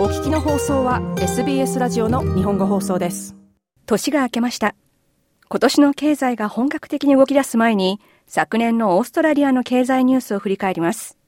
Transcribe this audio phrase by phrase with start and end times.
[0.00, 3.36] お聞きの放送は SBS ラジオの日本語放送です。
[3.84, 4.74] 年が明けました。
[5.50, 11.18] 今年の経済が本格的に動き出す前に昨年のオーストラリアの経済ニュースを振り返ります。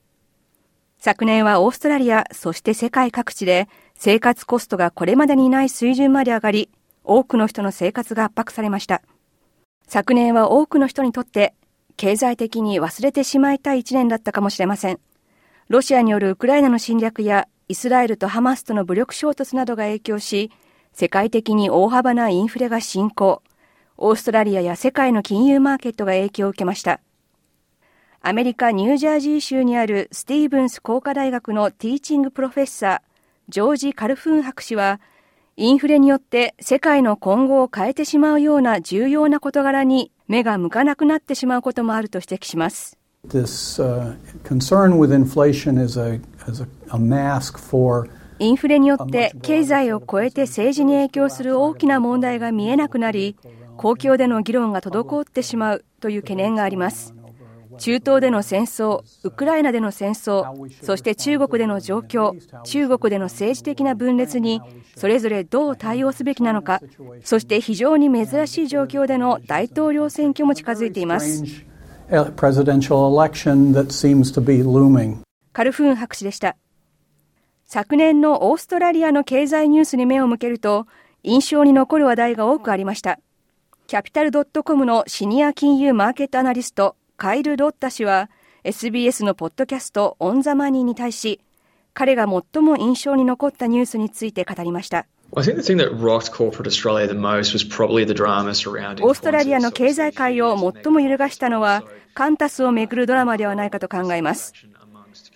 [0.97, 6.71] 昨年はオーストラリアそして世界各地で生活コストがこれまでにない水準まで上がり
[7.05, 9.03] 多くの人の生活が圧迫されました。
[9.87, 11.53] 昨年は多くの人にとって
[11.99, 14.99] 経済的に忘れてしまいたい一年だったかもしれません。
[15.69, 20.51] ロシアによるウクライナの侵略やイスラエルとハマスとの武力衝突などが影響し、
[20.93, 23.43] 世界的に大幅なインフレが進行。
[23.97, 27.01] オーストラリアや世界の金融マーケットが影響を受けました。
[28.21, 33.01] アメリカ・ニュージャージー州にあるスティーブンス工科大学のティーチングプロフェッサー、
[33.49, 35.01] ジョージ・カルフーン博士は、
[35.57, 42.99] インフレによって世界の今後を変えてしまうような重要な事柄に目が向かなくなってしまうこともあると指摘します。
[43.29, 48.11] This, uh, concern with inflation is a, is a, a mask for
[48.41, 53.37] インフレによって経済を超えて政治に影響する大きな問題が見えなくなり、
[53.77, 57.15] 公共での議論が滞ってしまうという懸念があります。
[57.79, 62.33] 中東での戦争、ウクライナでの戦争、そして中国での状況、
[62.65, 64.61] 中国での政治的な分裂に
[64.97, 66.81] それぞれどう対応すべきなのか、
[67.23, 71.45] そして非常に珍しい状況での大統領選挙も近づいています。
[72.09, 75.19] Presidential election that seems to be looming.
[75.53, 76.57] カルフーン博士でした。
[77.65, 80.87] 昨年のオーストラリアの経済ニュースに目を向けると、
[81.23, 83.19] 印象に残る話題が多くありました。
[83.87, 88.31] キャピタルドットコムのシニア金融マーケットアナリスト、カイル・ロッタ氏は、
[88.65, 91.41] SBS のポッドキャストオン・ザ・マニーに対し、
[91.95, 95.07] 彼が最も印象に残ったニュースについて語りました。
[99.03, 104.53] オーストラリアの経済界を最も揺るがしたのは、カンタスをめぐるドラマではないかと考えます。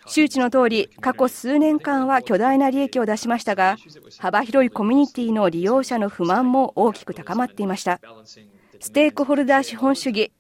[0.06, 3.78] 周知の通り、過去数年間は巨大な利益を出しましたが、
[4.18, 7.98] 幅広いコミュニティの利用者の不満も大きく高まっていました。
[8.80, 10.30] ステークホルダー資本主義、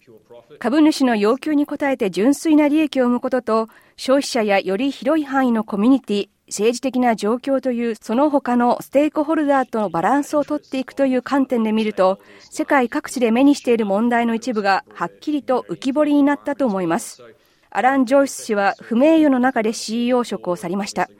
[0.58, 17.22] 株主の要求に応えて純粋な利益を生むことと、消費者やより広い範囲のコミュニティ、政治的な状況というその他のステークホルダーとのバランスをとっていくという観点で見ると世界各地で目にしている問題の一部がはっきりと浮き彫りになったと思います。
[17.70, 21.10] アラン・ジョイス氏は不名誉の中で CEO 職を去りました。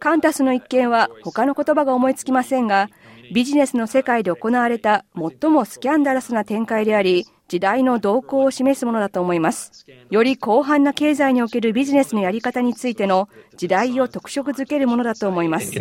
[0.00, 2.90] カンタスの一件は他の言葉が思いつきませんが
[3.32, 9.86] ビジネスの世界で行われた最もスキャンダラスな展開であり時代の動向を示すものだと思います。
[10.10, 15.72] より広範な経済におけるビジネスのやり方についての時代を特色づけるものだと思います。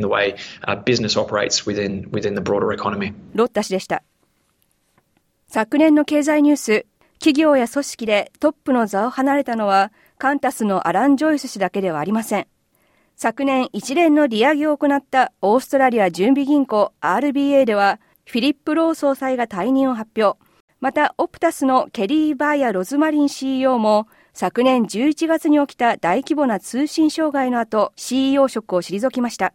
[3.34, 4.03] ロッタ氏でした。
[5.47, 6.85] 昨年の経済ニュース、
[7.19, 12.47] 企業や組織でトップの座を離れたのは、カンタスのアラン・ジョイス氏だけではありません。
[13.16, 20.43] 昨年一連の利上げを行ったオーストラリア準備銀行 RBA では、フィリップ・ロー総裁が退任を発表。
[20.83, 29.53] また、オプタスのケリー・バイヤー・ロズマリン CEO も、昨年11月に起きた大規模な通信障害の後、CEO 職を退きました。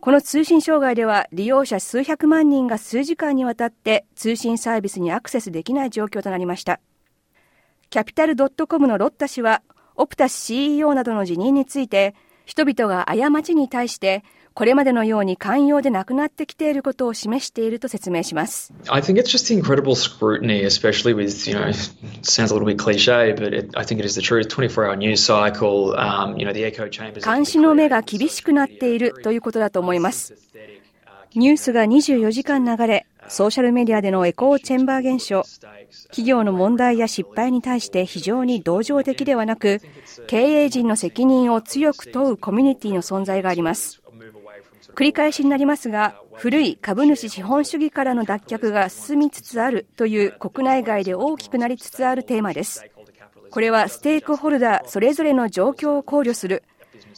[0.00, 6.80] この通信障害では、利用者数百万人が数時間にわたって通信サービスにアクセスできない状況となりました。
[7.90, 9.62] キャピタルドットコムのロッタ氏は、
[9.94, 12.16] オプタス CEO などの辞任について、
[12.46, 14.24] 人々が過ちに対して
[14.56, 18.72] これまでのように寛容でなくなってきていることを示していると説明します。
[18.88, 21.70] I think it's just incredible scrutiny, especially with, you know,
[22.22, 24.48] sounds a little bit cliche, but it, I think it is the truth.
[24.48, 27.22] 24-hour news cycle, um, you know, the echo chambers.
[27.22, 30.34] 監視の目が厳しくなっているということだと思います。
[31.34, 35.42] ニュースが24時間流れ、ソーシャルメディアでのエコーチェンバー現象、
[36.04, 39.82] 企業の問題や失敗に対して非常に同情的ではなく、
[40.28, 44.00] 経営陣の責任を強く問うコミュニティの存在があります。
[44.96, 52.82] 繰り返しになりますが、古い株主資本主義からの脱却が進みつつあるという国内外で大きくなりつつあるテーマです。
[53.50, 56.62] これはステークホルダーそれぞれの状況を考慮する、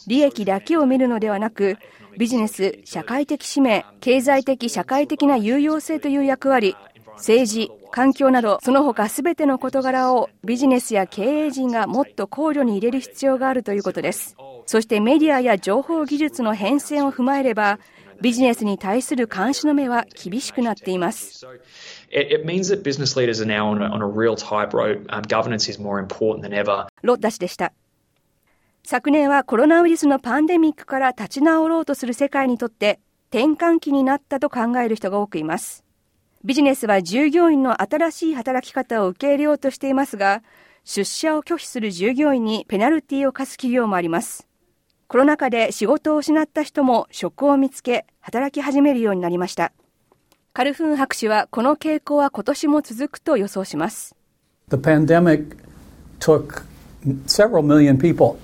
[0.07, 1.77] 利益だけを見るのではなく、
[2.17, 6.75] ビジネス、社会的使命、経済的、社会的な有用性という役割、
[7.15, 14.35] 政治、環境など、その他すべての事柄をビジネスや経営陣がもっと考慮に入れる必要があるということです。
[14.69, 17.79] そしてメディアや情報技術の変遷を踏まえれば、
[18.21, 21.43] ビジネスに対する監視の目は厳しくなっています。
[21.43, 21.59] Um.
[27.01, 27.73] ロッダ氏でした。
[28.83, 32.99] 昨年はコロナウイルスのパンデミックから立ち直ろうとする世界にとって
[33.31, 35.83] 転換期になったと考える人が多くいます。
[36.43, 40.43] ビジネスは従業員の新しい働き方を受け入れようとしていますが、
[40.83, 44.48] 出社を拒否する従業員にペナルティを課す企業もあります。
[45.09, 49.71] コロナ禍で仕事を失った人も職を見つけ、働き始めるようになりました。
[50.53, 54.15] カルフーン博士はこの傾向は今年も続くと予想します。
[54.69, 55.57] The pandemic
[56.19, 56.63] took
[57.25, 58.37] several million people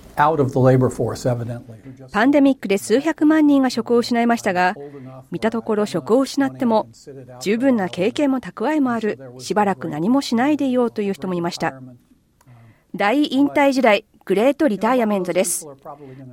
[2.11, 4.73] パンデミックで数百万人が職を失いましたが、
[5.29, 6.87] 見たところ職を失っても、
[7.41, 11.79] 十分な経験も蓄えもある、しばらく何もしないでいようという人もいました。
[12.95, 15.67] 大引退時代、グレートリタイアメントです。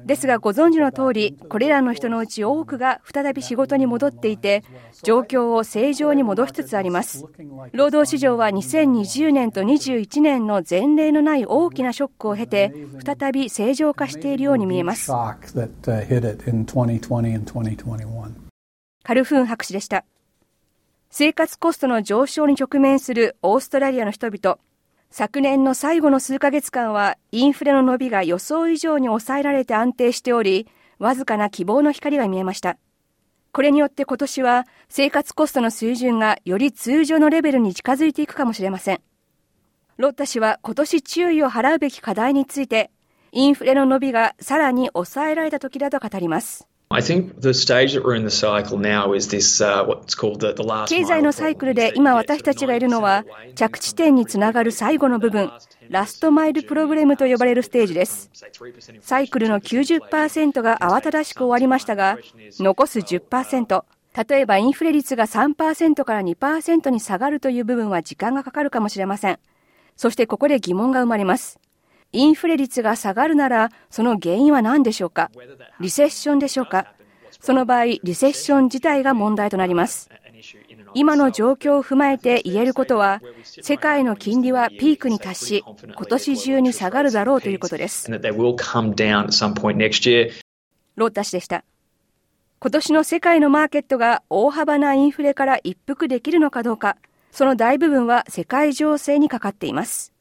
[0.06, 4.64] ですがご存知の通り、これらの人のうち多くが再び仕事に戻っていて、
[5.02, 7.26] 状況を正常に戻しつつあります。
[7.72, 12.72] 労働市場は2020年と21年の前例のない大きなショックを経て、
[13.04, 15.12] 再び正常化しているように見えます。
[19.02, 20.06] カルフーン博士でした。
[21.10, 24.58] 生活コストの上昇に直面するオーストラリアの人々。
[25.14, 30.66] 昨年の最後の数ヶ月間はインフレの伸びが予想以上に抑えられて安定しており、
[30.98, 32.78] わずかな希望の光が見えました。
[33.52, 39.02] これによって今年は生活コストの水準がより通常のレベルに近づいていくかもしれません。
[39.98, 42.90] ロッタ氏は今年注意を払うべき課題について、
[43.32, 46.66] インフレの伸びがさらに抑えられた時だと語ります。
[50.88, 53.24] 経済のサイクルで今私たちがいるのは
[53.54, 55.50] 着地点につながる最後の部分
[55.88, 58.30] ラストマイルプログラムと呼ばれるステージです。
[59.00, 62.18] サイクルの90%が慌ただしく終わりましたが
[62.58, 63.84] 残す10%
[64.28, 69.38] 例えばインフレ率が3%から2%に下がるという部分は時間がかかるかもしれません。
[69.96, 71.58] そしてここで疑問が生まれます。
[72.12, 75.30] インフレ率が下がるなら、その原因は何でしょうか？
[75.80, 76.92] リセッションでしょうか？
[77.40, 80.10] その場合、リセッション自体が問題となります。
[80.94, 88.10] 今の状況を踏まえて言えることは、世界の金利はピークに達し、今年中に下がるだろうということです。
[88.10, 88.54] ロッ
[91.10, 91.64] タ氏でした。
[92.60, 96.98] 今年の世界のマーケットが大幅なインフレから一服できるのかどうか、
[97.30, 100.12] その大部分は世界情勢にかかっています。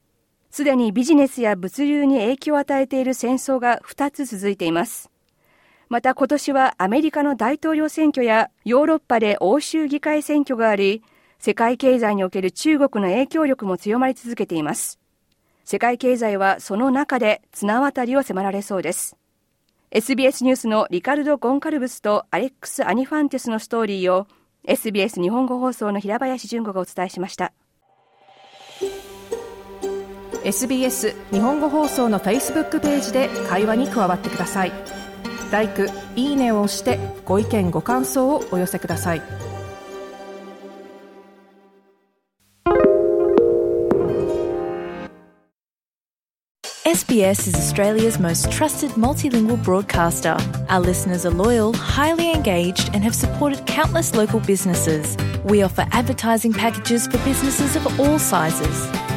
[0.52, 5.10] すでにビジネスや物流に影響を与えている戦争が2つ続いています。
[5.88, 11.04] また今年はアメリカの大統領選挙やヨーロッパで欧州議会選挙があり、
[11.40, 15.00] 世界経済における中国の影響力も強まり続けています。
[15.64, 19.16] 世界経済はその中で綱渡りを迫られそうです。
[19.92, 24.28] SBS ニュースのリカルド・ゴンカルブスとアレックス・アニファンテスのストーリーを
[24.66, 27.54] SBS 日本語放送の平林純子がお伝えしました。
[30.44, 34.72] SBS 日本語放送の Facebook ページで会話に加わってください
[35.52, 39.22] like いいねを押してご意見ご感想をお寄せください
[46.84, 50.36] SBS is Australia's most trusted multilingual broadcaster.
[50.70, 55.16] Our listeners are loyal, highly engaged, and have supported countless local businesses.
[55.46, 59.01] We offer advertising packages for businesses of all sizes.